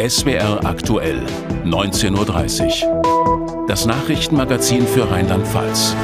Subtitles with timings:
[0.00, 1.26] SWR aktuell,
[1.64, 3.66] 19.30 Uhr.
[3.66, 5.94] Das Nachrichtenmagazin für Rheinland-Pfalz.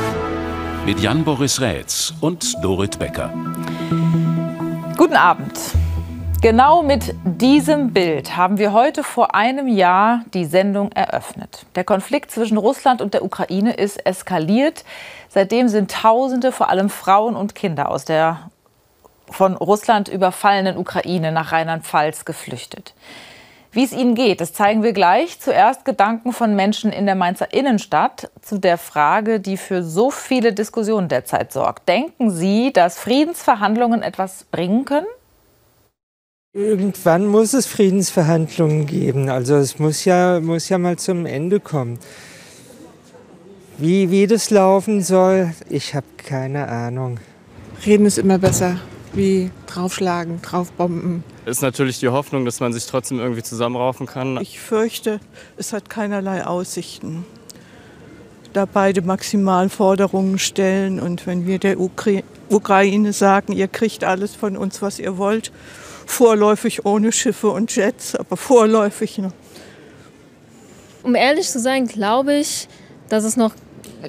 [0.85, 3.33] Mit Jan-Boris Rätz und Dorit Becker.
[4.97, 5.59] Guten Abend.
[6.43, 11.65] Genau mit diesem Bild haben wir heute vor einem Jahr die Sendung eröffnet.
[11.75, 14.85] Der Konflikt zwischen Russland und der Ukraine ist eskaliert.
[15.29, 18.51] Seitdem sind Tausende, vor allem Frauen und Kinder, aus der
[19.31, 22.95] von Russland überfallenen Ukraine nach Rheinland-Pfalz geflüchtet.
[23.77, 25.39] Wie es ihnen geht, das zeigen wir gleich.
[25.39, 30.55] Zuerst Gedanken von Menschen in der Mainzer Innenstadt zu der Frage, die für so viele
[30.55, 31.87] Diskussionen derzeit sorgt.
[31.87, 35.07] Denken Sie, dass Friedensverhandlungen etwas bringen können?
[36.55, 39.29] Irgendwann muss es Friedensverhandlungen geben.
[39.29, 41.99] Also es muss ja, muss ja mal zum Ende kommen.
[43.77, 47.21] Wie, wie das laufen soll, ich habe keine Ahnung.
[47.85, 48.79] Reden ist immer besser
[49.13, 51.25] wie draufschlagen, draufbomben.
[51.45, 54.39] Ist natürlich die Hoffnung, dass man sich trotzdem irgendwie zusammenraufen kann.
[54.41, 55.21] Ich fürchte,
[55.57, 57.25] es hat keinerlei Aussichten.
[58.53, 64.57] Da beide Maximalforderungen stellen und wenn wir der Ukra Ukraine sagen, ihr kriegt alles von
[64.57, 65.51] uns, was ihr wollt,
[66.07, 69.33] vorläufig ohne Schiffe und Jets, aber vorläufig noch.
[71.03, 72.69] Um ehrlich zu sein, glaube ich,
[73.09, 73.53] dass es noch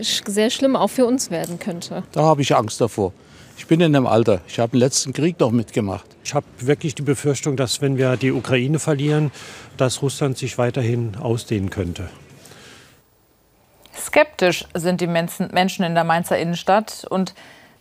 [0.02, 2.03] sehr schlimm auch für uns werden könnte.
[2.12, 3.14] Da habe ich Angst davor.
[3.58, 4.41] Ich bin in einem Alter.
[4.47, 6.05] Ich habe den letzten Krieg noch mitgemacht.
[6.23, 9.31] Ich habe wirklich die Befürchtung, dass wenn wir die Ukraine verlieren,
[9.77, 12.08] dass Russland sich weiterhin ausdehnen könnte.
[13.95, 17.33] Skeptisch sind die Menschen in der Mainzer Innenstadt und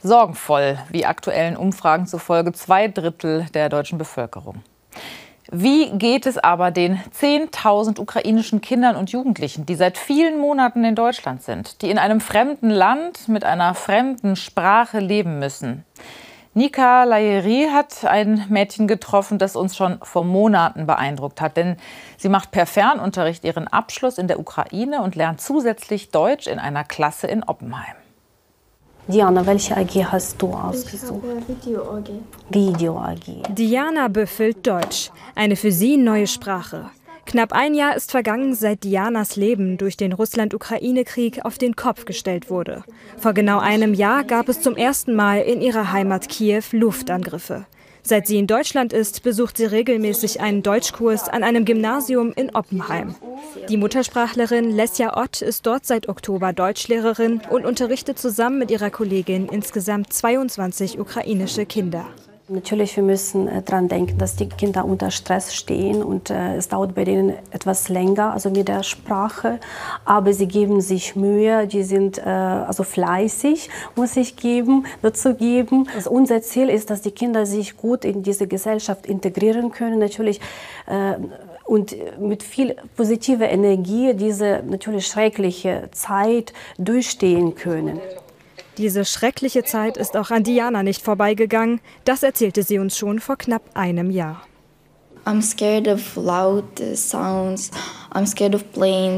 [0.02, 4.62] sorgenvoll, wie aktuellen Umfragen zufolge zwei Drittel der deutschen Bevölkerung.
[5.52, 10.96] Wie geht es aber den 10.000 ukrainischen Kindern und Jugendlichen, die seit vielen Monaten in
[10.96, 15.84] Deutschland sind, die in einem fremden Land mit einer fremden Sprache leben müssen?
[16.54, 21.58] Nika Layeri hat ein Mädchen getroffen, das uns schon vor Monaten beeindruckt hat.
[21.58, 21.76] Denn
[22.16, 26.82] sie macht per Fernunterricht ihren Abschluss in der Ukraine und lernt zusätzlich Deutsch in einer
[26.82, 27.94] Klasse in Oppenheim.
[29.08, 31.22] Diana, welche AG hast du ausgesucht?
[31.46, 32.10] Video AG.
[32.50, 33.54] Video AG.
[33.54, 36.90] Diana büffelt Deutsch, eine für sie neue Sprache.
[37.24, 42.50] Knapp ein Jahr ist vergangen, seit Dianas Leben durch den Russland-Ukraine-Krieg auf den Kopf gestellt
[42.50, 42.82] wurde.
[43.16, 47.64] Vor genau einem Jahr gab es zum ersten Mal in ihrer Heimat Kiew Luftangriffe.
[48.08, 53.16] Seit sie in Deutschland ist, besucht sie regelmäßig einen Deutschkurs an einem Gymnasium in Oppenheim.
[53.68, 59.48] Die Muttersprachlerin Lesja Ott ist dort seit Oktober Deutschlehrerin und unterrichtet zusammen mit ihrer Kollegin
[59.48, 62.06] insgesamt 22 ukrainische Kinder.
[62.48, 66.68] Natürlich, wir müssen äh, daran denken, dass die Kinder unter Stress stehen und äh, es
[66.68, 69.58] dauert bei denen etwas länger, also mit der Sprache.
[70.04, 75.88] Aber sie geben sich Mühe, die sind äh, also fleißig, muss ich geben, dazu geben.
[75.96, 79.98] Also unser Ziel ist, dass die Kinder sich gut in diese Gesellschaft integrieren können.
[79.98, 80.40] Natürlich
[80.86, 81.14] äh,
[81.64, 87.98] und mit viel positiver Energie diese natürlich schreckliche Zeit durchstehen können.
[88.78, 91.80] Diese schreckliche Zeit ist auch an Diana nicht vorbeigegangen.
[92.04, 94.42] Das erzählte sie uns schon vor knapp einem Jahr.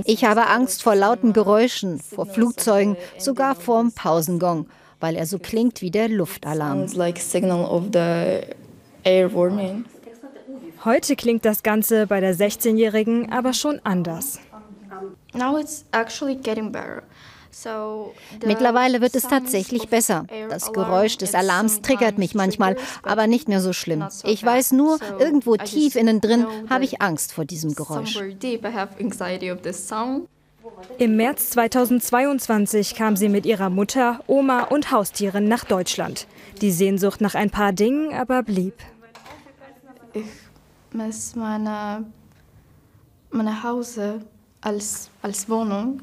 [0.05, 4.69] Ich habe Angst vor lauten Geräuschen, vor Flugzeugen, sogar vor dem Pausengong,
[5.01, 6.87] weil er so klingt wie der Luftalarm.
[10.85, 14.39] Heute klingt das Ganze bei der 16-Jährigen aber schon anders.
[15.35, 17.03] Now it's actually getting better.
[18.45, 20.27] Mittlerweile wird es tatsächlich besser.
[20.49, 24.07] Das Geräusch des Alarms triggert mich manchmal, aber nicht mehr so schlimm.
[24.25, 28.19] Ich weiß nur, irgendwo tief innen drin habe ich Angst vor diesem Geräusch.
[30.99, 36.27] Im März 2022 kam sie mit ihrer Mutter, Oma und Haustieren nach Deutschland.
[36.61, 38.75] Die Sehnsucht nach ein paar Dingen aber blieb.
[40.13, 40.25] Ich
[40.93, 42.05] messe meine,
[43.31, 44.21] meine Hause
[44.61, 46.03] als, als Wohnung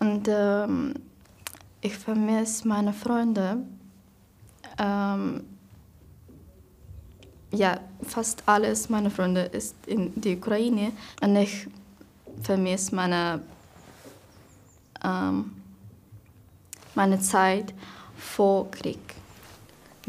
[0.00, 0.94] und ähm,
[1.80, 3.58] ich vermisse meine Freunde.
[4.78, 5.44] Ähm,
[7.52, 11.66] ja, fast alles meine Freunde ist in der Ukraine und ich
[12.42, 13.42] vermisse meine,
[15.04, 15.52] ähm,
[16.94, 17.74] meine Zeit
[18.16, 19.19] vor Krieg.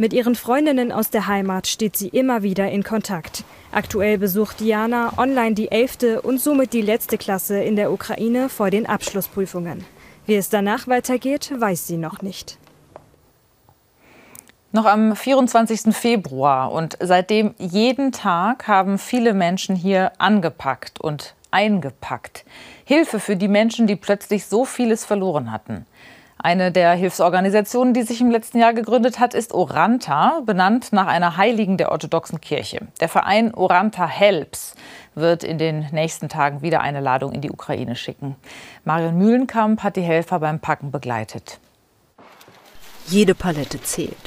[0.01, 3.43] Mit ihren Freundinnen aus der Heimat steht sie immer wieder in Kontakt.
[3.71, 6.23] Aktuell besucht Diana online die 11.
[6.23, 9.85] und somit die letzte Klasse in der Ukraine vor den Abschlussprüfungen.
[10.25, 12.57] Wie es danach weitergeht, weiß sie noch nicht.
[14.71, 15.95] Noch am 24.
[15.95, 22.43] Februar und seitdem jeden Tag haben viele Menschen hier angepackt und eingepackt.
[22.85, 25.85] Hilfe für die Menschen, die plötzlich so vieles verloren hatten.
[26.43, 31.37] Eine der Hilfsorganisationen, die sich im letzten Jahr gegründet hat, ist Oranta, benannt nach einer
[31.37, 32.87] Heiligen der orthodoxen Kirche.
[32.99, 34.73] Der Verein Oranta Helps
[35.13, 38.35] wird in den nächsten Tagen wieder eine Ladung in die Ukraine schicken.
[38.85, 41.59] Marion Mühlenkamp hat die Helfer beim Packen begleitet.
[43.05, 44.17] Jede Palette zählt.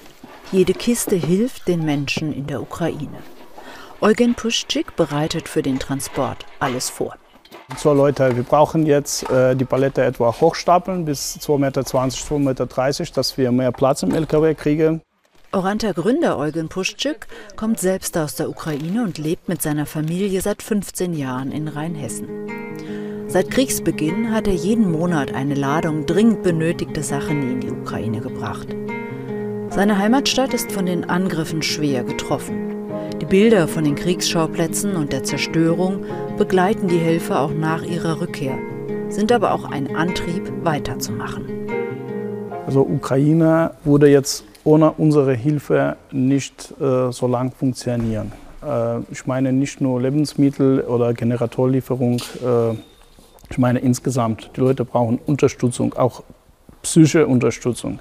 [0.53, 3.19] Jede Kiste hilft den Menschen in der Ukraine.
[4.01, 7.17] Eugen Puschczyk bereitet für den Transport alles vor.
[7.77, 13.13] So Leute, wir brauchen jetzt äh, die Palette etwa hochstapeln bis 2,20 Meter, 2,30 Meter,
[13.15, 15.03] dass wir mehr Platz im LKW kriegen.
[15.53, 21.15] Oranta-Gründer Eugen Puschczyk kommt selbst aus der Ukraine und lebt mit seiner Familie seit 15
[21.15, 22.29] Jahren in Rheinhessen.
[23.29, 28.69] Seit Kriegsbeginn hat er jeden Monat eine Ladung dringend benötigte Sachen in die Ukraine gebracht.
[29.71, 32.74] Seine Heimatstadt ist von den Angriffen schwer getroffen.
[33.25, 36.05] Die Bilder von den Kriegsschauplätzen und der Zerstörung
[36.37, 38.59] begleiten die Helfer auch nach ihrer Rückkehr,
[39.09, 41.47] sind aber auch ein Antrieb, weiterzumachen.
[42.67, 48.31] Also Ukraine würde jetzt ohne unsere Hilfe nicht äh, so lang funktionieren.
[48.63, 52.75] Äh, ich meine nicht nur Lebensmittel oder Generatorlieferung, äh,
[53.49, 54.51] ich meine insgesamt.
[54.55, 56.25] Die Leute brauchen Unterstützung, auch
[56.83, 58.01] psychische Unterstützung.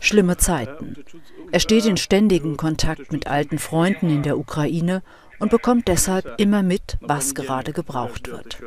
[0.00, 0.96] Schlimme Zeiten.
[1.52, 5.02] Er steht in ständigem Kontakt mit alten Freunden in der Ukraine
[5.38, 8.58] und bekommt deshalb immer mit, was gerade gebraucht wird.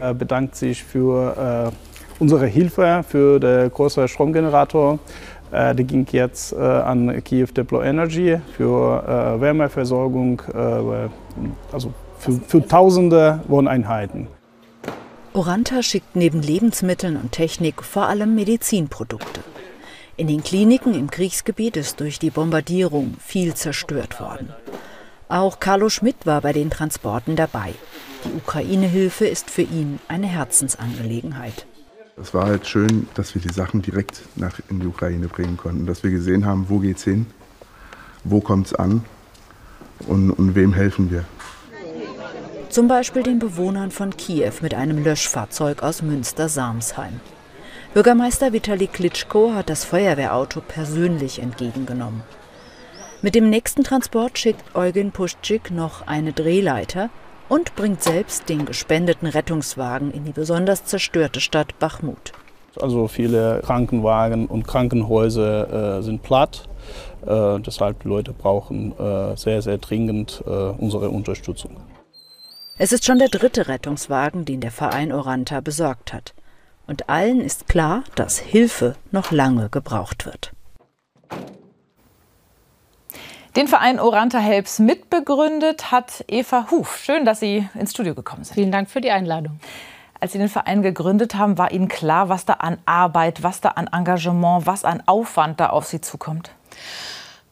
[0.00, 4.98] Er bedankt sich für äh, unsere Hilfe, für den großen Stromgenerator.
[5.50, 9.02] Äh, der ging jetzt äh, an Kiew Deplo Energy für
[9.36, 11.08] äh, Wärmeversorgung, äh,
[11.72, 14.28] also für, für tausende Wohneinheiten.
[15.34, 19.40] Oranta schickt neben Lebensmitteln und Technik vor allem Medizinprodukte.
[20.16, 24.50] In den Kliniken im Kriegsgebiet ist durch die Bombardierung viel zerstört worden.
[25.28, 27.74] Auch Carlo Schmidt war bei den Transporten dabei.
[28.24, 31.66] Die Ukraine-Hilfe ist für ihn eine Herzensangelegenheit.
[32.16, 35.84] Es war halt schön, dass wir die Sachen direkt nach in die Ukraine bringen konnten,
[35.84, 37.26] dass wir gesehen haben, wo geht's hin,
[38.22, 39.04] wo kommt's an
[40.06, 41.24] und, und wem helfen wir.
[42.74, 47.20] Zum Beispiel den Bewohnern von Kiew mit einem Löschfahrzeug aus Münster-Samsheim.
[47.94, 52.24] Bürgermeister Vitali Klitschko hat das Feuerwehrauto persönlich entgegengenommen.
[53.22, 57.10] Mit dem nächsten Transport schickt Eugen Puschczyk noch eine Drehleiter
[57.48, 62.32] und bringt selbst den gespendeten Rettungswagen in die besonders zerstörte Stadt Bachmut.
[62.80, 66.68] Also viele Krankenwagen und Krankenhäuser äh, sind platt.
[67.24, 71.76] Äh, deshalb die Leute brauchen äh, sehr, sehr dringend äh, unsere Unterstützung.
[72.76, 76.34] Es ist schon der dritte Rettungswagen, den der Verein Oranta besorgt hat.
[76.88, 80.50] Und allen ist klar, dass Hilfe noch lange gebraucht wird.
[83.54, 86.98] Den Verein Oranta Helps mitbegründet hat Eva Huf.
[86.98, 88.54] Schön, dass Sie ins Studio gekommen sind.
[88.54, 89.60] Vielen Dank für die Einladung.
[90.18, 93.68] Als Sie den Verein gegründet haben, war Ihnen klar, was da an Arbeit, was da
[93.70, 96.50] an Engagement, was an Aufwand da auf Sie zukommt?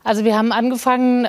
[0.03, 1.29] Also wir haben angefangen,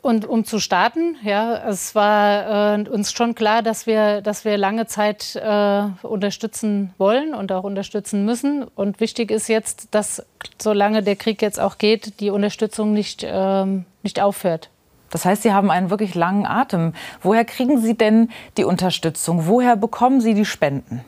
[0.00, 4.56] und um zu starten, ja, es war äh, uns schon klar, dass wir, dass wir
[4.56, 8.62] lange Zeit äh, unterstützen wollen und auch unterstützen müssen.
[8.62, 10.24] Und wichtig ist jetzt, dass
[10.60, 13.66] solange der Krieg jetzt auch geht, die Unterstützung nicht, äh,
[14.02, 14.70] nicht aufhört.
[15.10, 16.92] Das heißt, Sie haben einen wirklich langen Atem.
[17.22, 19.46] Woher kriegen Sie denn die Unterstützung?
[19.46, 21.04] Woher bekommen Sie die Spenden?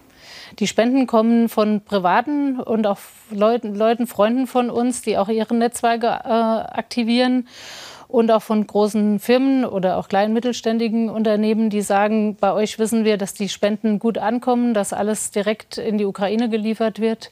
[0.58, 2.98] Die Spenden kommen von Privaten und auch
[3.30, 7.46] Leuten, Leuten Freunden von uns, die auch ihre Netzwerke äh, aktivieren
[8.10, 13.04] und auch von großen Firmen oder auch kleinen mittelständigen Unternehmen, die sagen, bei euch wissen
[13.04, 17.30] wir, dass die Spenden gut ankommen, dass alles direkt in die Ukraine geliefert wird.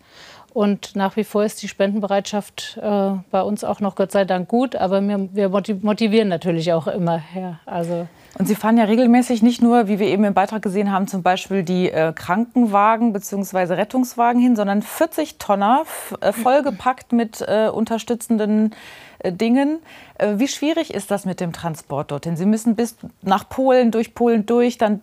[0.55, 4.49] Und nach wie vor ist die Spendenbereitschaft äh, bei uns auch noch Gott sei Dank
[4.49, 7.23] gut, aber wir, wir motivieren natürlich auch immer.
[7.35, 10.93] Ja, also und Sie fahren ja regelmäßig nicht nur, wie wir eben im Beitrag gesehen
[10.93, 13.75] haben, zum Beispiel die äh, Krankenwagen bzw.
[13.75, 15.85] Rettungswagen hin, sondern 40 Tonner
[16.21, 18.75] äh, vollgepackt mit äh, unterstützenden
[19.19, 19.79] äh, Dingen.
[20.19, 22.37] Äh, wie schwierig ist das mit dem Transport dorthin?
[22.37, 25.01] Sie müssen bis nach Polen, durch Polen durch, dann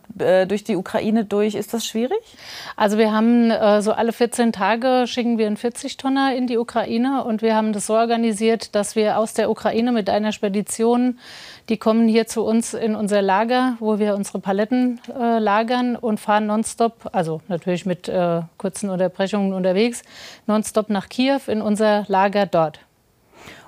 [0.48, 1.56] durch die Ukraine durch.
[1.56, 2.18] Ist das schwierig?
[2.78, 3.50] Also wir haben
[3.82, 7.88] so alle 14 Tage schicken wir einen 40-Tonner in die Ukraine und wir haben das
[7.88, 11.20] so organisiert, dass wir aus der Ukraine mit einer Spedition,
[11.70, 16.20] die kommen hier zu uns in unser Lager, wo wir unsere Paletten äh, lagern und
[16.20, 20.04] fahren nonstop, also natürlich mit äh, kurzen Unterbrechungen unterwegs,
[20.48, 22.80] nonstop nach Kiew in unser Lager dort.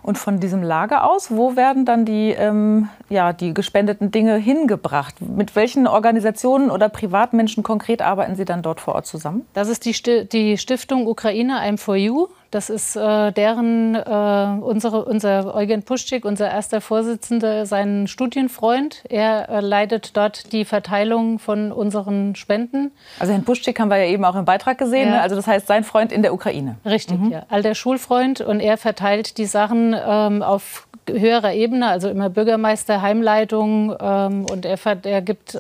[0.04, 5.16] Und von diesem Lager aus, wo werden dann die, ähm, ja, die gespendeten Dinge hingebracht?
[5.20, 9.46] Mit welchen Organisationen oder Privatmenschen konkret arbeiten Sie dann dort vor Ort zusammen?
[9.54, 12.28] Das ist die, Sti die Stiftung Ukraine I'm for You.
[12.52, 19.04] Das ist äh, deren, äh, unsere, unser Eugen Puschik, unser erster Vorsitzender, sein Studienfreund.
[19.10, 22.92] Er äh, leitet dort die Verteilung von unseren Spenden.
[23.20, 25.10] Also Herrn Puschik haben wir ja eben auch im Beitrag gesehen.
[25.10, 25.16] Ja.
[25.16, 25.22] Ne?
[25.22, 26.78] Also das heißt, sein Freund in der Ukraine.
[26.86, 27.32] Richtig, mhm.
[27.32, 27.44] ja.
[27.50, 28.42] Alter Schulfreund.
[28.42, 33.96] Und er verteilt die Sachen ähm, auf höherer Ebene, also immer Bürgermeister, Heimleitung.
[34.00, 35.60] Ähm, und er, er gibt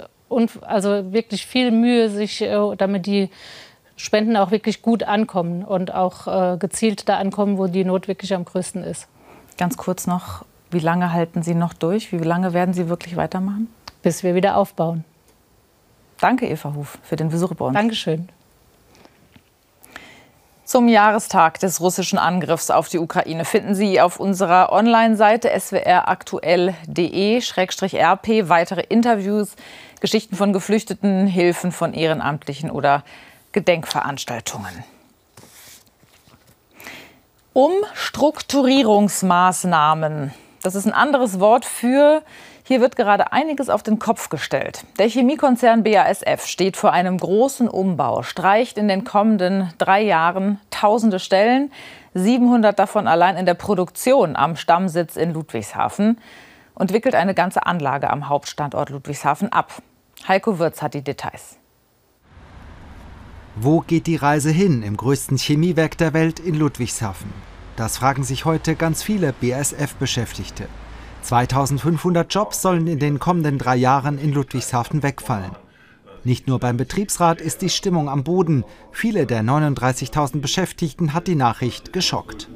[0.61, 3.29] also wirklich viel Mühe, sich, äh, damit die
[3.97, 8.33] Spenden auch wirklich gut ankommen und auch äh, gezielt da ankommen, wo die Not wirklich
[8.33, 9.07] am größten ist.
[9.57, 12.11] Ganz kurz noch, wie lange halten Sie noch durch?
[12.11, 13.67] Wie lange werden Sie wirklich weitermachen?
[14.03, 15.03] Bis wir wieder aufbauen.
[16.19, 17.73] Danke, Eva Huf, für den Besuch bei uns.
[17.73, 18.29] Dankeschön.
[20.63, 28.81] Zum Jahrestag des russischen Angriffs auf die Ukraine finden Sie auf unserer Online-Seite swraktuell.de-rp weitere
[28.81, 29.55] Interviews,
[30.01, 33.03] Geschichten von Geflüchteten, Hilfen von Ehrenamtlichen oder
[33.57, 34.85] Gedenkveranstaltungen.
[37.53, 40.31] Umstrukturierungsmaßnahmen.
[40.61, 42.21] Das ist ein anderes Wort für,
[42.65, 44.85] hier wird gerade einiges auf den Kopf gestellt.
[44.99, 51.17] Der Chemiekonzern BASF steht vor einem großen Umbau, streicht in den kommenden drei Jahren tausende
[51.17, 51.71] Stellen,
[52.13, 56.21] 700 davon allein in der Produktion am Stammsitz in Ludwigshafen
[56.75, 59.81] und wickelt eine ganze Anlage am Hauptstandort Ludwigshafen ab.
[60.27, 61.56] Heiko Würz hat die Details.
[63.59, 67.33] Wo geht die Reise hin im größten Chemiewerk der Welt in Ludwigshafen?
[67.75, 70.67] Das fragen sich heute ganz viele BASF-Beschäftigte.
[71.23, 75.55] 2500 Jobs sollen in den kommenden drei Jahren in Ludwigshafen wegfallen.
[76.23, 78.63] Nicht nur beim Betriebsrat ist die Stimmung am Boden.
[78.91, 82.49] Viele der 39.000 Beschäftigten hat die Nachricht geschockt.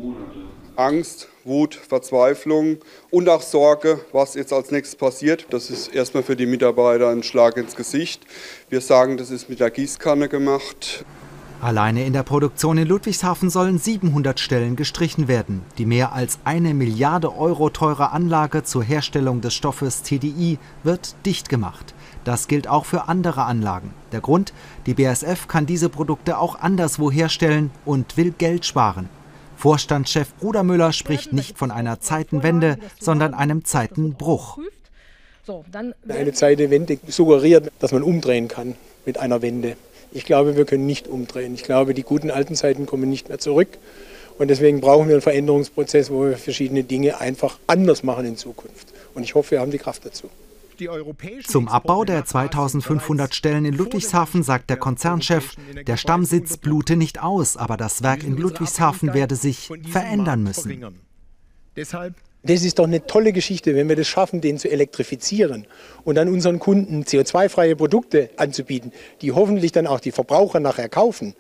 [0.76, 2.78] Angst, Wut, Verzweiflung
[3.10, 5.48] und auch Sorge, was jetzt als nächstes passiert.
[5.50, 8.24] Das ist erstmal für die Mitarbeiter ein Schlag ins Gesicht.
[8.70, 11.06] Wir sagen, das ist mit der Gießkanne gemacht.
[11.62, 15.62] Alleine in der Produktion in Ludwigshafen sollen 700 Stellen gestrichen werden.
[15.78, 21.50] Die mehr als eine Milliarde Euro teure Anlage zur Herstellung des Stoffes TDI wird dicht
[21.50, 21.94] gemacht.
[22.24, 23.94] Das gilt auch für andere Anlagen.
[24.12, 24.54] Der Grund,
[24.88, 29.10] die BASF kann diese Produkte auch anderswo herstellen und will Geld sparen.
[29.62, 34.58] Vorstandschef Brudermüller spricht nicht von einer Zeitenwende, sondern einem Zeitenbruch.
[36.08, 38.74] Eine Zeitenwende suggeriert, dass man umdrehen kann
[39.06, 39.78] mit einer Wende.
[40.12, 41.54] Ich glaube, wir können nicht umdrehen.
[41.54, 43.78] Ich glaube, die guten alten Zeiten kommen nicht mehr zurück.
[44.40, 48.88] Und deswegen brauchen wir einen Veränderungsprozess, wo wir verschiedene Dinge einfach anders machen in Zukunft.
[49.14, 50.28] Und ich hoffe, wir haben die Kraft dazu.
[51.46, 55.56] Zum Abbau der 2500 Stellen in Ludwigshafen sagt der Konzernchef,
[55.88, 61.02] der Stammsitz blute nicht aus, aber das Werk in Ludwigshafen werde sich verändern müssen.
[61.76, 65.68] Deshalb das ist doch eine tolle Geschichte, wenn wir das schaffen, den zu elektrifizieren
[66.04, 71.36] und dann unseren Kunden CO2-freie Produkte anzubieten, die hoffentlich dann auch die Verbraucher nachher kaufen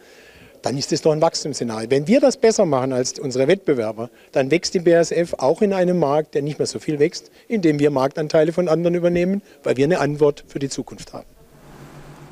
[0.61, 1.89] dann ist es doch ein Wachstumsszenario.
[1.89, 5.99] Wenn wir das besser machen als unsere Wettbewerber, dann wächst die BASF auch in einem
[5.99, 9.85] Markt, der nicht mehr so viel wächst, indem wir Marktanteile von anderen übernehmen, weil wir
[9.85, 11.27] eine Antwort für die Zukunft haben.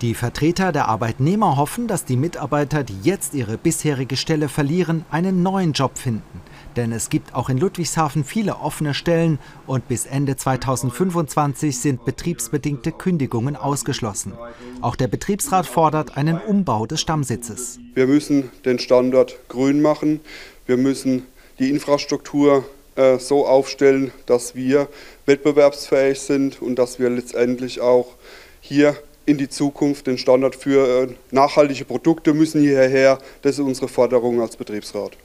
[0.02, 5.44] Die Vertreter der Arbeitnehmer hoffen, dass die Mitarbeiter, die jetzt ihre bisherige Stelle verlieren, einen
[5.44, 6.42] neuen Job finden.
[6.76, 12.92] Denn es gibt auch in Ludwigshafen viele offene Stellen und bis Ende 2025 sind betriebsbedingte
[12.92, 14.34] Kündigungen ausgeschlossen.
[14.82, 17.80] Auch der Betriebsrat fordert einen Umbau des Stammsitzes.
[17.94, 20.22] Wir müssen den Standort grün machen.
[20.66, 21.26] Wir müssen
[21.60, 22.64] die Infrastruktur
[22.96, 24.88] äh, so aufstellen, dass wir
[25.26, 28.16] wettbewerbsfähig sind und dass wir letztendlich auch
[28.62, 28.96] hier
[29.26, 33.20] in die Zukunft den Standard für äh, nachhaltige Produkte müssen hierher.
[33.42, 35.18] Das ist unsere Forderung als Betriebsrat.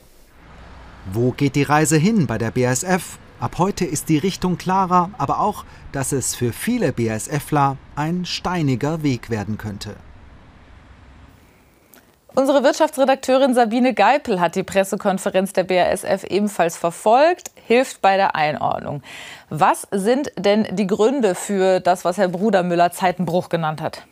[1.12, 3.18] Wo geht die Reise hin bei der BASF?
[3.38, 9.02] Ab heute ist die Richtung klarer, aber auch, dass es für viele BASFler ein steiniger
[9.02, 9.96] Weg werden könnte.
[12.34, 19.02] Unsere Wirtschaftsredakteurin Sabine Geipel hat die Pressekonferenz der BASF ebenfalls verfolgt, hilft bei der Einordnung.
[19.50, 24.06] Was sind denn die Gründe für das, was Herr Brudermüller Zeitenbruch genannt hat?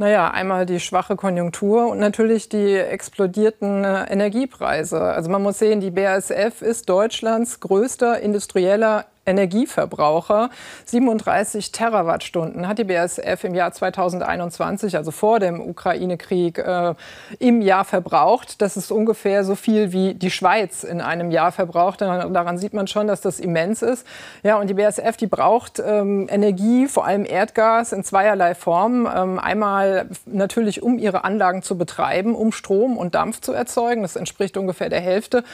[0.00, 4.98] Naja, einmal die schwache Konjunktur und natürlich die explodierten äh, Energiepreise.
[4.98, 10.50] Also man muss sehen, die BASF ist Deutschlands größter industrieller Energieverbraucher.
[10.86, 16.94] 37 Terawattstunden hat die BASF im Jahr 2021, also vor dem Ukraine-Krieg, äh,
[17.38, 18.62] im Jahr verbraucht.
[18.62, 22.00] Das ist ungefähr so viel wie die Schweiz in einem Jahr verbraucht.
[22.00, 24.06] Daran sieht man schon, dass das immens ist.
[24.42, 29.08] Ja, und die BASF, die braucht ähm, Energie, vor allem Erdgas, in zweierlei Form.
[29.14, 34.02] Ähm, einmal natürlich, um ihre Anlagen zu betreiben, um Strom und Dampf zu erzeugen.
[34.02, 35.44] Das entspricht ungefähr der Hälfte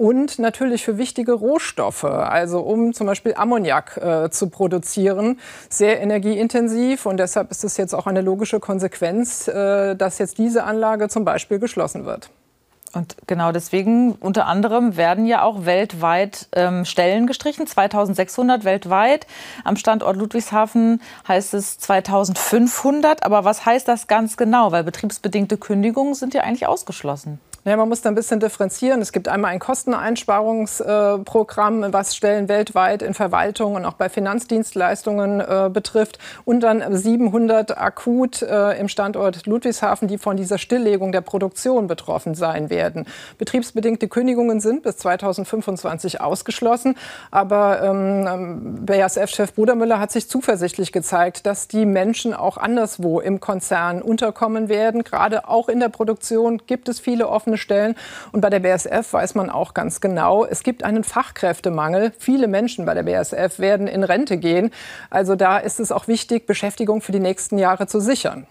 [0.00, 5.38] und natürlich für wichtige Rohstoffe, also um zum Beispiel Ammoniak äh, zu produzieren,
[5.68, 10.64] sehr energieintensiv und deshalb ist es jetzt auch eine logische Konsequenz, äh, dass jetzt diese
[10.64, 12.30] Anlage zum Beispiel geschlossen wird.
[12.94, 17.66] Und genau deswegen, unter anderem, werden ja auch weltweit ähm, Stellen gestrichen.
[17.66, 19.26] 2600 weltweit.
[19.64, 23.22] Am Standort Ludwigshafen heißt es 2500.
[23.22, 24.72] Aber was heißt das ganz genau?
[24.72, 27.38] Weil betriebsbedingte Kündigungen sind ja eigentlich ausgeschlossen.
[27.66, 29.02] Ja, man muss da ein bisschen differenzieren.
[29.02, 35.68] Es gibt einmal ein Kosteneinsparungsprogramm, was Stellen weltweit in Verwaltung und auch bei Finanzdienstleistungen äh,
[35.70, 36.18] betrifft.
[36.46, 42.34] Und dann 700 akut äh, im Standort Ludwigshafen, die von dieser Stilllegung der Produktion betroffen
[42.34, 43.04] sein werden.
[43.36, 46.96] Betriebsbedingte Kündigungen sind bis 2025 ausgeschlossen.
[47.30, 54.00] Aber ähm, BASF-Chef Brudermüller hat sich zuversichtlich gezeigt, dass die Menschen auch anderswo im Konzern
[54.00, 55.04] unterkommen werden.
[55.04, 57.94] Gerade auch in der Produktion gibt es viele offene offene Stellen.
[58.32, 62.12] Und bei der BASF weiß man auch ganz genau, es gibt einen Fachkräftemangel.
[62.18, 64.70] Viele Menschen bei der BASF werden in Rente gehen.
[65.10, 68.46] Also da ist es auch wichtig, Beschäftigung für die nächsten Jahre zu sichern.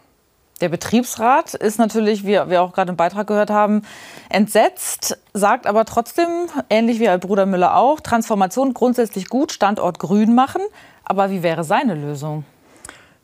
[0.61, 3.83] Der Betriebsrat ist natürlich, wie wir auch gerade im Beitrag gehört haben,
[4.27, 6.27] entsetzt, sagt aber trotzdem,
[6.69, 10.61] ähnlich wie Bruder Müller auch, Transformation grundsätzlich gut, Standort grün machen.
[11.05, 12.43] Aber wie wäre seine Lösung?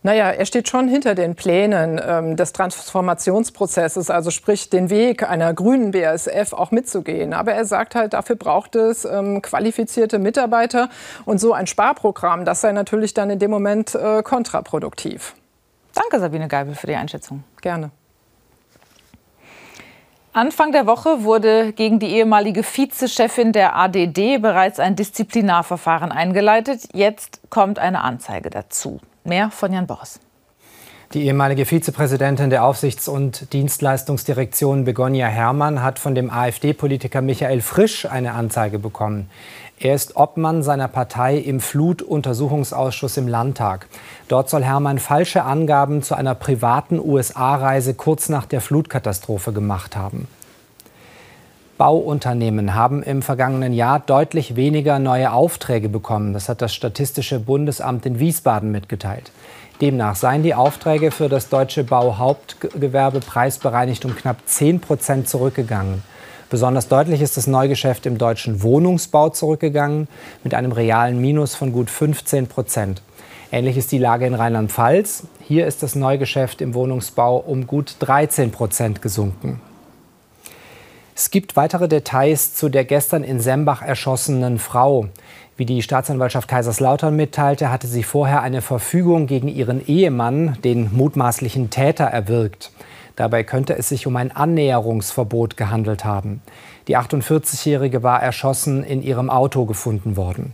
[0.05, 5.51] Naja, er steht schon hinter den Plänen ähm, des Transformationsprozesses, also sprich den Weg einer
[5.55, 7.33] grünen BASF auch mitzugehen.
[7.33, 10.89] Aber er sagt halt, dafür braucht es ähm, qualifizierte Mitarbeiter
[11.25, 15.33] und so ein Sparprogramm, das sei natürlich dann in dem Moment äh, kontraproduktiv.
[15.95, 17.43] Danke, Sabine Geibel, für die Einschätzung.
[17.63, 17.89] Gerne.
[20.33, 26.89] Anfang der Woche wurde gegen die ehemalige Vizechefin der ADD bereits ein Disziplinarverfahren eingeleitet.
[26.93, 28.99] Jetzt kommt eine Anzeige dazu.
[29.25, 30.19] Mehr von Jan Boris.
[31.13, 38.05] Die ehemalige Vizepräsidentin der Aufsichts- und Dienstleistungsdirektion Begonia Herrmann hat von dem AfD-Politiker Michael Frisch
[38.05, 39.29] eine Anzeige bekommen.
[39.79, 43.87] Er ist Obmann seiner Partei im Flutuntersuchungsausschuss im Landtag.
[44.27, 50.27] Dort soll Herrmann falsche Angaben zu einer privaten USA-Reise kurz nach der Flutkatastrophe gemacht haben.
[51.77, 56.33] Bauunternehmen haben im vergangenen Jahr deutlich weniger neue Aufträge bekommen.
[56.33, 59.31] Das hat das Statistische Bundesamt in Wiesbaden mitgeteilt.
[59.81, 66.01] Demnach seien die Aufträge für das deutsche Bauhauptgewerbe preisbereinigt um knapp 10 Prozent zurückgegangen.
[66.49, 70.07] Besonders deutlich ist das Neugeschäft im deutschen Wohnungsbau zurückgegangen,
[70.45, 73.01] mit einem realen Minus von gut 15 Prozent.
[73.51, 75.23] Ähnlich ist die Lage in Rheinland-Pfalz.
[75.41, 79.59] Hier ist das Neugeschäft im Wohnungsbau um gut 13 Prozent gesunken.
[81.17, 85.07] Es gibt weitere Details zu der gestern in Sembach erschossenen Frau.
[85.55, 91.69] Wie die Staatsanwaltschaft Kaiserslautern mitteilte, hatte sie vorher eine Verfügung gegen ihren Ehemann, den mutmaßlichen
[91.69, 92.73] Täter, erwirkt.
[93.15, 96.41] Dabei könnte es sich um ein Annäherungsverbot gehandelt haben.
[96.89, 100.53] Die 48-Jährige war erschossen in ihrem Auto gefunden worden.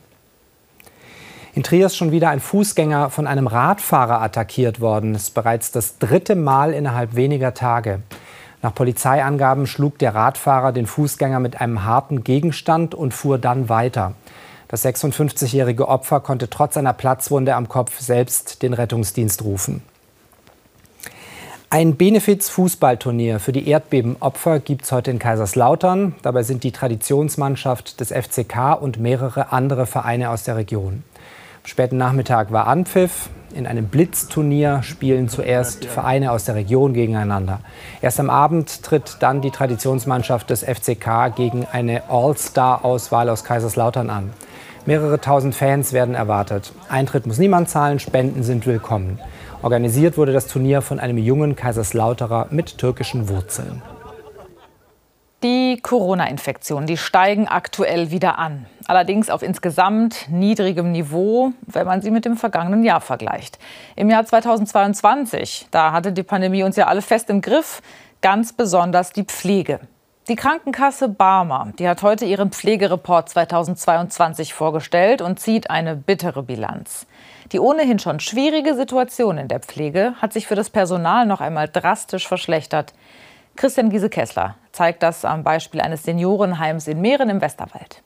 [1.55, 5.13] In Trier ist schon wieder ein Fußgänger von einem Radfahrer attackiert worden.
[5.13, 8.03] Das ist bereits das dritte Mal innerhalb weniger Tage.
[8.61, 14.13] Nach Polizeiangaben schlug der Radfahrer den Fußgänger mit einem harten Gegenstand und fuhr dann weiter.
[14.67, 19.81] Das 56-jährige Opfer konnte trotz einer Platzwunde am Kopf selbst den Rettungsdienst rufen.
[21.69, 26.15] Ein Benefiz-Fußballturnier für die Erdbebenopfer gibt es heute in Kaiserslautern.
[26.21, 31.03] Dabei sind die Traditionsmannschaft des FCK und mehrere andere Vereine aus der Region.
[31.63, 33.29] Am späten Nachmittag war Anpfiff.
[33.53, 37.59] In einem Blitzturnier spielen zuerst Vereine aus der Region gegeneinander.
[38.01, 44.31] Erst am Abend tritt dann die Traditionsmannschaft des FCK gegen eine All-Star-Auswahl aus Kaiserslautern an.
[44.87, 46.73] Mehrere tausend Fans werden erwartet.
[46.89, 49.19] Eintritt muss niemand zahlen, Spenden sind willkommen.
[49.61, 53.83] Organisiert wurde das Turnier von einem jungen Kaiserslauterer mit türkischen Wurzeln.
[55.43, 58.67] Die Corona-Infektionen, die steigen aktuell wieder an.
[58.85, 63.57] Allerdings auf insgesamt niedrigem Niveau, wenn man sie mit dem vergangenen Jahr vergleicht.
[63.95, 67.81] Im Jahr 2022, da hatte die Pandemie uns ja alle fest im Griff,
[68.21, 69.79] ganz besonders die Pflege.
[70.27, 77.07] Die Krankenkasse Barmer, die hat heute ihren Pflegereport 2022 vorgestellt und zieht eine bittere Bilanz.
[77.51, 81.67] Die ohnehin schon schwierige Situation in der Pflege hat sich für das Personal noch einmal
[81.67, 82.93] drastisch verschlechtert.
[83.55, 88.01] Christian Giese-Kessler zeigt das am Beispiel eines Seniorenheims in Meeren im Westerwald.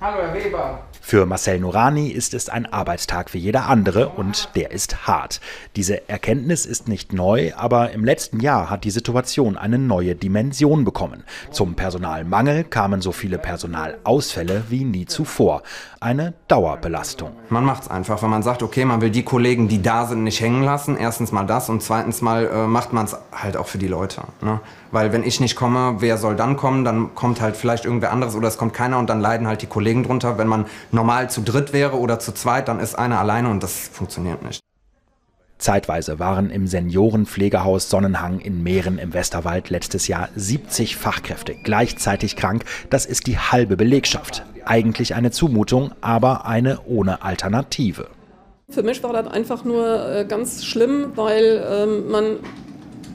[0.00, 0.82] Hallo Herr Weber.
[1.10, 5.40] Für Marcel Norani ist es ein Arbeitstag wie jeder andere und der ist hart.
[5.74, 10.84] Diese Erkenntnis ist nicht neu, aber im letzten Jahr hat die Situation eine neue Dimension
[10.84, 11.24] bekommen.
[11.50, 15.64] Zum Personalmangel kamen so viele Personalausfälle wie nie zuvor.
[15.98, 17.32] Eine Dauerbelastung.
[17.48, 20.22] Man macht es einfach, wenn man sagt, okay, man will die Kollegen, die da sind,
[20.22, 20.96] nicht hängen lassen.
[20.96, 24.22] Erstens mal das und zweitens mal äh, macht man es halt auch für die Leute.
[24.42, 24.60] Ne?
[24.92, 26.84] Weil wenn ich nicht komme, wer soll dann kommen?
[26.84, 29.66] Dann kommt halt vielleicht irgendwer anderes oder es kommt keiner und dann leiden halt die
[29.66, 30.38] Kollegen drunter.
[30.38, 30.66] Wenn man
[31.00, 34.60] normal zu dritt wäre oder zu zweit, dann ist einer alleine und das funktioniert nicht.
[35.56, 42.64] Zeitweise waren im Seniorenpflegehaus Sonnenhang in Mähren im Westerwald letztes Jahr 70 Fachkräfte gleichzeitig krank.
[42.90, 44.44] Das ist die halbe Belegschaft.
[44.66, 48.08] Eigentlich eine Zumutung, aber eine ohne Alternative.
[48.68, 52.36] Für mich war das einfach nur äh, ganz schlimm, weil ähm, man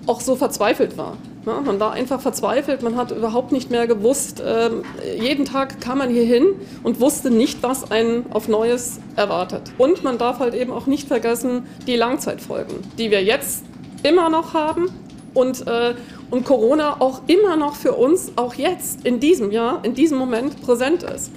[0.08, 1.18] auch so verzweifelt war.
[1.46, 4.42] Ja, man war einfach verzweifelt, man hat überhaupt nicht mehr gewusst.
[4.44, 4.82] Ähm,
[5.20, 9.62] jeden Tag kam man hier hin und wusste nicht, was einen auf Neues erwartet.
[9.78, 13.64] Und man darf halt eben auch nicht vergessen die Langzeitfolgen, die wir jetzt
[14.02, 14.90] immer noch haben
[15.36, 15.94] und, äh,
[16.32, 20.60] und Corona auch immer noch für uns, auch jetzt in diesem Jahr, in diesem Moment
[20.64, 21.32] präsent ist.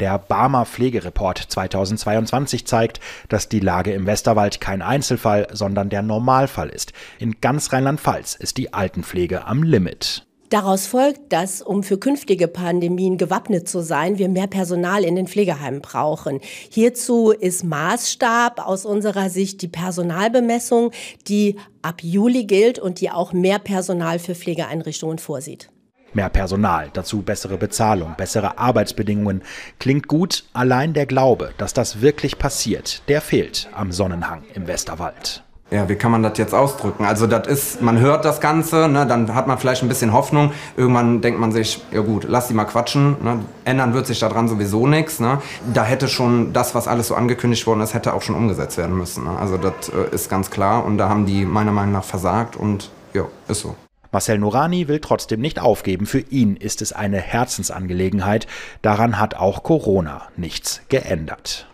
[0.00, 6.70] Der Barmer Pflegereport 2022 zeigt, dass die Lage im Westerwald kein Einzelfall, sondern der Normalfall
[6.70, 6.94] ist.
[7.18, 10.26] In ganz Rheinland-Pfalz ist die Altenpflege am Limit.
[10.48, 15.28] Daraus folgt, dass, um für künftige Pandemien gewappnet zu sein, wir mehr Personal in den
[15.28, 16.40] Pflegeheimen brauchen.
[16.70, 20.92] Hierzu ist Maßstab aus unserer Sicht die Personalbemessung,
[21.28, 25.70] die ab Juli gilt und die auch mehr Personal für Pflegeeinrichtungen vorsieht.
[26.12, 29.42] Mehr Personal, dazu bessere Bezahlung, bessere Arbeitsbedingungen.
[29.78, 35.44] Klingt gut, allein der Glaube, dass das wirklich passiert, der fehlt am Sonnenhang im Westerwald.
[35.70, 37.04] Ja, wie kann man das jetzt ausdrücken?
[37.04, 40.50] Also das ist, man hört das Ganze, ne, dann hat man vielleicht ein bisschen Hoffnung.
[40.76, 43.16] Irgendwann denkt man sich, ja gut, lass die mal quatschen.
[43.22, 45.20] Ne, ändern wird sich daran sowieso nichts.
[45.20, 45.40] Ne.
[45.72, 48.98] Da hätte schon das, was alles so angekündigt worden ist, hätte auch schon umgesetzt werden
[48.98, 49.24] müssen.
[49.24, 49.38] Ne.
[49.38, 52.90] Also das äh, ist ganz klar und da haben die meiner Meinung nach versagt und
[53.14, 53.76] ja, ist so.
[54.12, 56.06] Marcel Norani will trotzdem nicht aufgeben.
[56.06, 58.46] Für ihn ist es eine Herzensangelegenheit.
[58.82, 61.66] Daran hat auch Corona nichts geändert.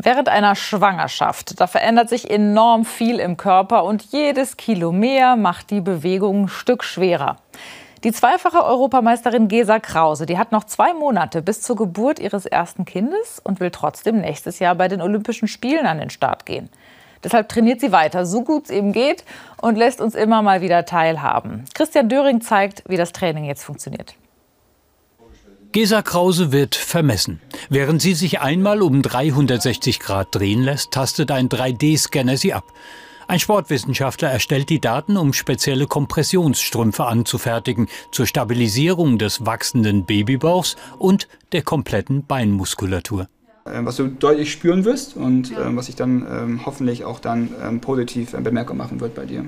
[0.00, 5.70] Während einer Schwangerschaft, da verändert sich enorm viel im Körper und jedes Kilo mehr macht
[5.70, 7.38] die Bewegung ein Stück schwerer.
[8.04, 12.84] Die zweifache Europameisterin Gesa Krause, die hat noch zwei Monate bis zur Geburt ihres ersten
[12.84, 16.70] Kindes und will trotzdem nächstes Jahr bei den Olympischen Spielen an den Start gehen.
[17.24, 19.24] Deshalb trainiert sie weiter, so gut es eben geht
[19.60, 21.64] und lässt uns immer mal wieder teilhaben.
[21.74, 24.14] Christian Döring zeigt, wie das Training jetzt funktioniert.
[25.72, 27.40] Gesa Krause wird vermessen.
[27.68, 32.64] Während sie sich einmal um 360 Grad drehen lässt, tastet ein 3D-Scanner sie ab.
[33.26, 41.28] Ein Sportwissenschaftler erstellt die Daten, um spezielle Kompressionsstrümpfe anzufertigen zur Stabilisierung des wachsenden Babybauchs und
[41.52, 43.28] der kompletten Beinmuskulatur.
[43.72, 45.66] Äh, was du deutlich spüren wirst und ja.
[45.66, 49.24] Ähm, was sich dann ähm, hoffentlich auch dann ähm, positiv äh, bemerkbar machen wird bei
[49.24, 49.44] dir.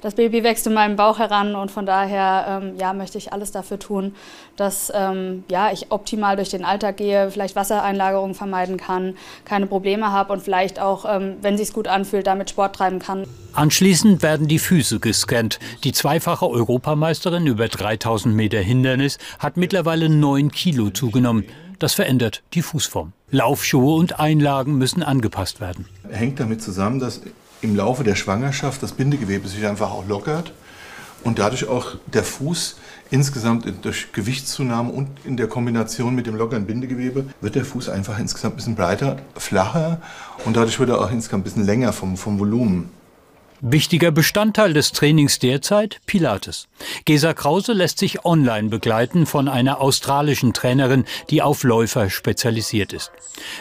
[0.00, 3.52] Das Baby wächst in meinem Bauch heran und von daher ähm, ja, möchte ich alles
[3.52, 4.14] dafür tun,
[4.56, 10.10] dass ähm, ja, ich optimal durch den Alltag gehe, vielleicht Wassereinlagerungen vermeiden kann, keine Probleme
[10.10, 13.26] habe und vielleicht auch, ähm, wenn es sich gut anfühlt, damit Sport treiben kann.
[13.52, 15.58] Anschließend werden die Füße gescannt.
[15.84, 21.44] Die zweifache Europameisterin über 3000 Meter Hindernis hat mittlerweile 9 Kilo zugenommen.
[21.80, 23.14] Das verändert die Fußform.
[23.30, 25.86] Laufschuhe und Einlagen müssen angepasst werden.
[26.10, 27.22] Hängt damit zusammen, dass
[27.62, 30.52] im Laufe der Schwangerschaft das Bindegewebe sich einfach auch lockert
[31.24, 32.76] und dadurch auch der Fuß
[33.10, 38.18] insgesamt durch Gewichtszunahme und in der Kombination mit dem lockeren Bindegewebe wird der Fuß einfach
[38.18, 40.02] insgesamt ein bisschen breiter, flacher
[40.44, 42.90] und dadurch wird er auch insgesamt ein bisschen länger vom, vom Volumen.
[43.62, 46.68] Wichtiger Bestandteil des Trainings derzeit Pilates.
[47.04, 53.12] Gesa Krause lässt sich online begleiten von einer australischen Trainerin, die auf Läufer spezialisiert ist.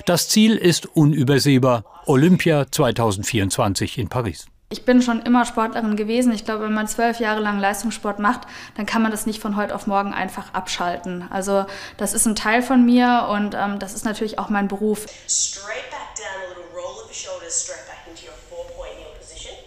[0.06, 4.48] Das Ziel ist unübersehbar Olympia 2024 in Paris.
[4.72, 6.32] Ich bin schon immer Sportlerin gewesen.
[6.32, 8.42] Ich glaube, wenn man zwölf Jahre lang Leistungssport macht,
[8.78, 11.26] dann kann man das nicht von heute auf morgen einfach abschalten.
[11.30, 11.66] Also
[11.98, 15.08] das ist ein Teil von mir und ähm, das ist natürlich auch mein Beruf.
[15.28, 16.69] Straight back down, a little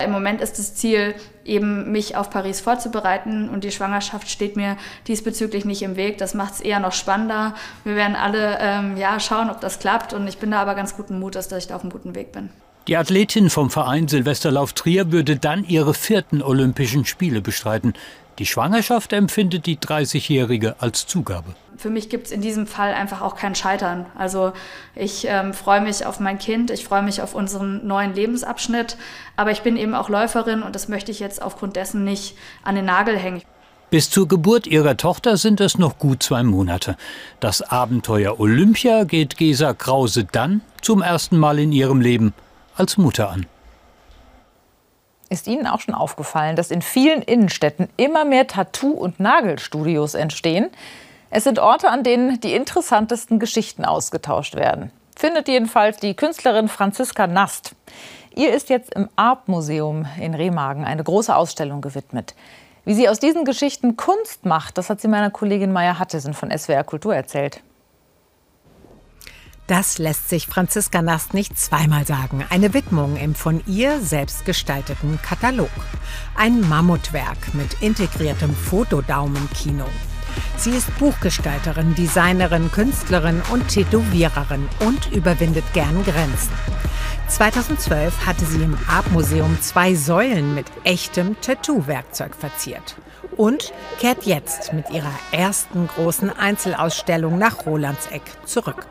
[0.05, 4.77] im Moment ist das Ziel, eben mich auf Paris vorzubereiten und die Schwangerschaft steht mir
[5.07, 6.19] diesbezüglich nicht im Weg.
[6.19, 7.55] Das macht es eher noch spannender.
[7.85, 10.97] Wir werden alle ähm, ja, schauen, ob das klappt und ich bin da aber ganz
[10.97, 12.51] guten Mutes, dass ich da auf einem guten Weg bin.
[12.89, 17.95] Die Athletin vom Verein Silvesterlauf Trier würde dann ihre vierten Olympischen Spiele bestreiten.
[18.39, 21.55] Die Schwangerschaft empfindet die 30-Jährige als Zugabe.
[21.83, 24.07] Für mich gibt es in diesem Fall einfach auch kein Scheitern.
[24.17, 24.53] Also
[24.95, 28.97] ich ähm, freue mich auf mein Kind, ich freue mich auf unseren neuen Lebensabschnitt,
[29.35, 32.77] aber ich bin eben auch Läuferin und das möchte ich jetzt aufgrund dessen nicht an
[32.77, 33.43] den Nagel hängen.
[33.91, 36.97] Bis zur Geburt ihrer Tochter sind es noch gut zwei Monate.
[37.41, 42.33] Das Abenteuer Olympia geht Gesa Krause dann zum ersten Mal in ihrem Leben
[42.77, 43.47] als Mutter an.
[45.31, 50.71] Ist Ihnen auch schon aufgefallen, dass in vielen Innenstädten immer mehr Tattoo- und Nagelstudios entstehen?
[51.35, 54.93] Es sind Orte, an denen die interessantesten Geschichten ausgetauscht werden.
[55.17, 57.75] Findet jedenfalls die Künstlerin Franziska Nast.
[58.35, 62.35] Ihr ist jetzt im Arp-Museum in Remagen eine große Ausstellung gewidmet.
[62.85, 66.51] Wie sie aus diesen Geschichten Kunst macht, das hat sie meiner Kollegin Maya Hattesen von
[66.51, 67.63] SWR Kultur erzählt.
[69.67, 72.45] Das lässt sich Franziska Nast nicht zweimal sagen.
[72.51, 75.71] Eine Widmung im von ihr selbst gestalteten Katalog.
[76.37, 79.87] Ein Mammutwerk mit integriertem Fotodaumenkino.
[80.57, 86.53] Sie ist Buchgestalterin, Designerin, Künstlerin und Tätowiererin und überwindet gern Grenzen.
[87.29, 92.97] 2012 hatte sie im Art-Museum zwei Säulen mit echtem Tattoo-Werkzeug verziert.
[93.37, 98.87] Und kehrt jetzt mit ihrer ersten großen Einzelausstellung nach Rolandseck zurück.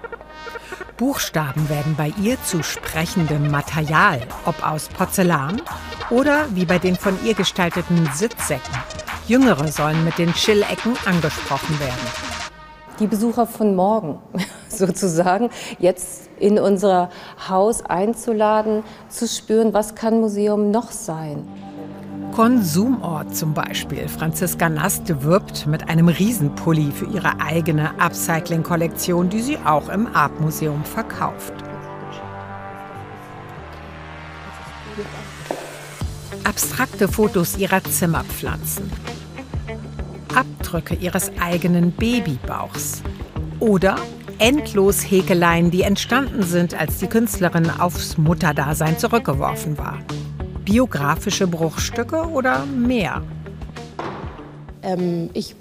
[0.97, 5.61] Buchstaben werden bei ihr zu sprechendem Material, ob aus Porzellan
[6.09, 8.75] oder wie bei den von ihr gestalteten Sitzsäcken.
[9.31, 12.05] Jüngere sollen mit den Chillecken angesprochen werden.
[12.99, 14.19] Die Besucher von morgen
[14.67, 17.09] sozusagen jetzt in unser
[17.47, 21.47] Haus einzuladen, zu spüren, was kann Museum noch sein.
[22.33, 24.09] Konsumort zum Beispiel.
[24.09, 30.83] Franziska Nast wirbt mit einem Riesenpulli für ihre eigene Upcycling-Kollektion, die sie auch im Art-Museum
[30.83, 31.53] verkauft.
[36.43, 38.91] Abstrakte Fotos ihrer Zimmerpflanzen.
[40.35, 43.03] Abdrücke ihres eigenen Babybauchs.
[43.59, 43.97] Oder
[44.39, 49.99] endlos Häkeleien, die entstanden sind, als die Künstlerin aufs Mutterdasein zurückgeworfen war.
[50.65, 53.21] Biografische Bruchstücke oder mehr?
[54.83, 55.55] Ähm, ich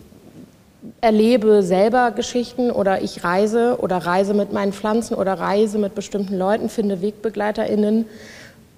[1.00, 6.38] erlebe selber Geschichten oder ich reise oder reise mit meinen Pflanzen oder reise mit bestimmten
[6.38, 8.06] Leuten, finde WegbegleiterInnen.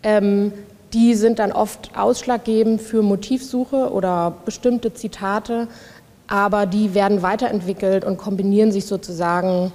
[0.03, 0.53] Ähm,
[0.93, 5.69] die sind dann oft ausschlaggebend für Motivsuche oder bestimmte Zitate,
[6.27, 9.73] aber die werden weiterentwickelt und kombinieren sich sozusagen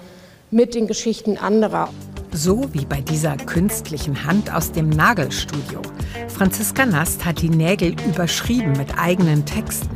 [0.52, 1.90] mit den Geschichten anderer.
[2.32, 5.82] So wie bei dieser künstlichen Hand aus dem Nagelstudio.
[6.28, 9.90] Franziska Nast hat die Nägel überschrieben mit eigenen Texten.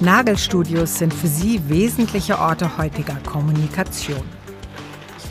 [0.00, 4.41] Nagelstudios sind für sie wesentliche Orte heutiger Kommunikation.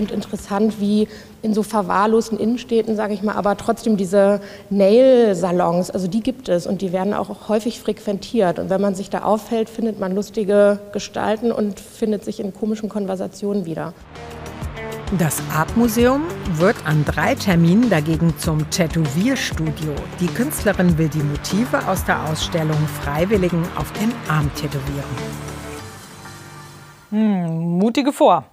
[0.02, 1.08] Finde interessant, wie
[1.44, 6.66] in so verwahrlosten Innenstädten, sage ich mal, aber trotzdem diese Nail-Salons, also die gibt es
[6.66, 8.58] und die werden auch häufig frequentiert.
[8.58, 12.90] Und wenn man sich da aufhält, findet man lustige Gestalten und findet sich in komischen
[12.90, 13.94] Konversationen wieder.
[15.20, 19.94] Das Art-Museum wird an drei Terminen dagegen zum Tätowierstudio.
[20.20, 25.52] Die Künstlerin will die Motive aus der Ausstellung Freiwilligen auf den Arm tätowieren.
[27.12, 28.46] Hm, mutige vor.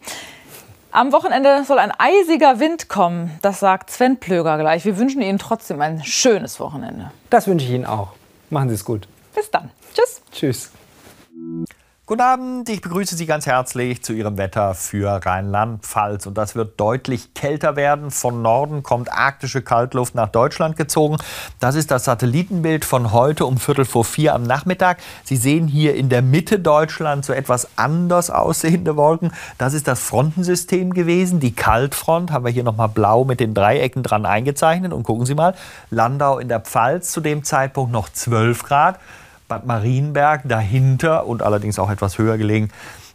[0.90, 3.38] Am Wochenende soll ein eisiger Wind kommen.
[3.42, 4.84] Das sagt Sven Plöger gleich.
[4.86, 7.10] Wir wünschen Ihnen trotzdem ein schönes Wochenende.
[7.28, 8.12] Das wünsche ich Ihnen auch.
[8.48, 9.06] Machen Sie es gut.
[9.34, 9.70] Bis dann.
[9.94, 10.22] Tschüss.
[10.32, 10.70] Tschüss.
[12.08, 16.24] Guten Abend, ich begrüße Sie ganz herzlich zu Ihrem Wetter für Rheinland-Pfalz.
[16.24, 18.10] Und das wird deutlich kälter werden.
[18.10, 21.18] Von Norden kommt arktische Kaltluft nach Deutschland gezogen.
[21.60, 25.00] Das ist das Satellitenbild von heute um Viertel vor vier am Nachmittag.
[25.22, 29.30] Sie sehen hier in der Mitte Deutschlands so etwas anders aussehende Wolken.
[29.58, 31.40] Das ist das Frontensystem gewesen.
[31.40, 34.94] Die Kaltfront haben wir hier nochmal blau mit den Dreiecken dran eingezeichnet.
[34.94, 35.54] Und gucken Sie mal,
[35.90, 38.98] Landau in der Pfalz zu dem Zeitpunkt noch 12 Grad.
[39.48, 42.70] Bad Marienberg dahinter und allerdings auch etwas höher gelegen.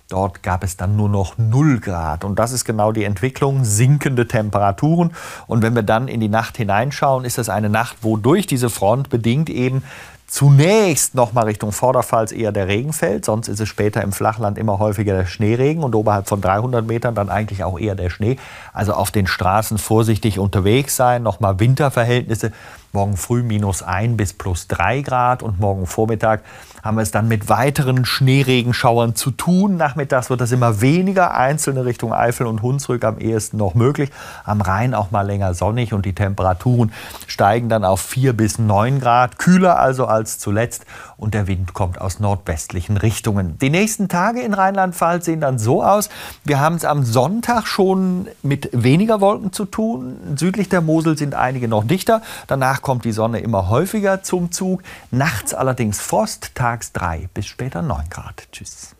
[0.09, 2.23] Dort gab es dann nur noch 0 Grad.
[2.23, 5.11] Und das ist genau die Entwicklung, sinkende Temperaturen.
[5.47, 8.69] Und wenn wir dann in die Nacht hineinschauen, ist es eine Nacht, wo durch diese
[8.69, 9.83] Front bedingt eben
[10.27, 13.23] zunächst noch mal Richtung Vorderpfalz eher der Regen fällt.
[13.23, 17.13] Sonst ist es später im Flachland immer häufiger der Schneeregen und oberhalb von 300 Metern
[17.13, 18.37] dann eigentlich auch eher der Schnee.
[18.73, 22.51] Also auf den Straßen vorsichtig unterwegs sein, noch mal Winterverhältnisse.
[22.95, 26.43] Morgen früh minus 1 bis plus 3 Grad und morgen Vormittag
[26.83, 29.77] haben wir es dann mit weiteren Schneeregenschauern zu tun.
[29.77, 34.11] Nachmittags wird das immer weniger, einzelne Richtung Eifel und Hunsrück am ehesten noch möglich.
[34.43, 36.93] Am Rhein auch mal länger sonnig und die Temperaturen
[37.25, 40.85] steigen dann auf 4 bis 9 Grad, kühler also als zuletzt
[41.17, 43.57] und der Wind kommt aus nordwestlichen Richtungen.
[43.57, 46.09] Die nächsten Tage in Rheinland-Pfalz sehen dann so aus.
[46.43, 50.17] Wir haben es am Sonntag schon mit weniger Wolken zu tun.
[50.35, 52.21] Südlich der Mosel sind einige noch dichter.
[52.45, 54.83] Danach kommt die Sonne immer häufiger zum Zug.
[55.09, 58.47] Nachts allerdings Frost, tags 3 bis später 9 Grad.
[58.51, 58.95] Tschüss.